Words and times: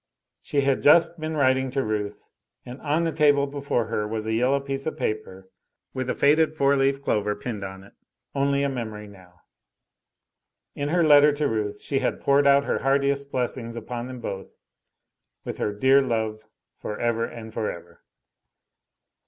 She 0.41 0.61
had 0.61 0.81
just 0.81 1.19
been 1.19 1.37
writing 1.37 1.69
to 1.69 1.83
Ruth, 1.83 2.31
and 2.65 2.81
on 2.81 3.03
the 3.03 3.11
table 3.11 3.45
before 3.45 3.85
her 3.85 4.07
was 4.07 4.25
a 4.25 4.33
yellow 4.33 4.59
piece 4.59 4.87
of 4.87 4.97
paper 4.97 5.47
with 5.93 6.09
a 6.09 6.15
faded 6.15 6.55
four 6.55 6.75
leaved 6.75 7.03
clover 7.03 7.35
pinned 7.35 7.63
on 7.63 7.83
it 7.83 7.93
only 8.33 8.63
a 8.63 8.67
memory 8.69 9.07
now. 9.07 9.41
In 10.73 10.89
her 10.89 11.03
letter 11.03 11.31
to 11.33 11.47
Ruth 11.47 11.79
she 11.79 11.99
had 11.99 12.19
poured 12.19 12.47
out 12.47 12.63
her 12.63 12.79
heartiest 12.79 13.31
blessings 13.31 13.75
upon 13.75 14.07
them 14.07 14.21
both, 14.21 14.49
with 15.45 15.59
her 15.59 15.71
dear 15.71 16.01
love 16.01 16.45
forever 16.79 17.23
and 17.23 17.53
forever. 17.53 18.01